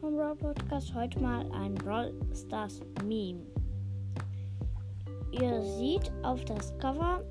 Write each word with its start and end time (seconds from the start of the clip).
vom 0.00 0.16
Brawl 0.16 0.34
Podcast. 0.34 0.92
Heute 0.92 1.20
mal 1.20 1.48
ein 1.52 1.74
Brawl 1.76 2.12
Stars 2.34 2.80
Meme. 3.04 3.42
Ihr 5.30 5.62
seht 5.62 6.10
auf 6.24 6.44
das 6.46 6.76
Cover 6.78 7.22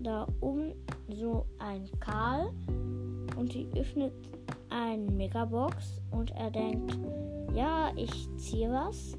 da 0.00 0.26
oben 0.40 0.72
so 1.14 1.46
ein 1.60 1.88
Karl 2.00 2.50
und 3.36 3.54
die 3.54 3.68
öffnet 3.78 4.12
eine 4.70 5.08
Megabox 5.12 6.00
und 6.10 6.32
er 6.32 6.50
denkt, 6.50 6.98
ja, 7.54 7.92
ich 7.94 8.28
ziehe 8.38 8.68
was 8.68 9.16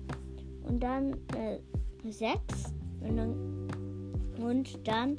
und 0.67 0.84
dann 0.84 1.13
äh, 1.38 1.59
6 2.03 2.73
und 2.99 3.16
dann, 3.16 3.70
und 4.41 4.85
dann 4.85 5.16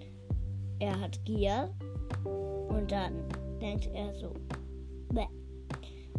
er 0.80 1.00
hat 1.00 1.24
Gier 1.24 1.70
und 2.24 2.92
dann 2.92 3.14
denkt 3.58 3.88
er 3.94 4.14
so. 4.16 4.30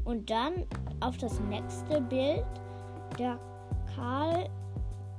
Und 0.05 0.30
dann 0.30 0.66
auf 1.02 1.17
das 1.17 1.40
nächste 1.41 1.99
Bild, 2.02 2.45
der 3.20 3.38
Karl 3.95 4.45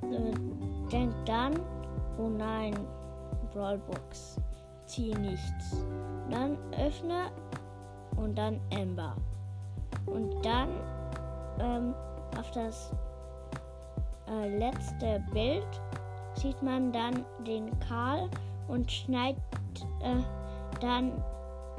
äh, 0.02 0.90
denkt 0.90 1.28
dann, 1.28 1.54
oh 2.18 2.28
nein, 2.28 2.74
Brawlbox, 3.52 4.40
zieh 4.86 5.14
nichts. 5.14 5.84
Dann 6.30 6.56
öffne 6.72 7.30
und 8.16 8.36
dann 8.38 8.60
Ember. 8.70 9.16
Und 10.06 10.44
dann 10.44 10.68
ähm, 11.58 11.94
auf 12.38 12.50
das 12.52 12.92
äh, 14.28 14.56
letzte 14.56 15.22
Bild 15.32 15.66
sieht 16.34 16.62
man 16.62 16.92
dann 16.92 17.24
den 17.46 17.77
Karl 17.80 18.30
und 18.68 18.90
schneidet 18.90 19.42
äh, 20.00 20.22
dann 20.80 21.12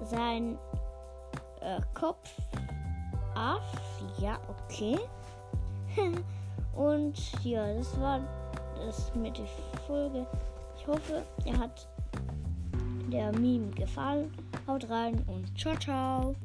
sein 0.04 0.58
äh, 1.68 1.82
Kopf 1.94 2.30
ab. 3.36 3.62
Ja, 4.20 4.40
okay. 4.48 4.98
und 6.76 7.44
ja, 7.44 7.74
das 7.74 8.00
war 8.00 8.22
das 8.86 9.14
mit 9.16 9.38
der 9.38 9.48
Folge. 9.86 10.26
Ich 10.78 10.88
hoffe, 10.88 11.24
ihr 11.46 11.58
hat 11.58 11.88
der 13.12 13.32
Meme 13.34 13.70
gefallen. 13.72 14.32
Haut 14.68 14.90
rein 14.90 15.24
und 15.28 15.58
ciao, 15.58 15.76
ciao. 15.78 16.36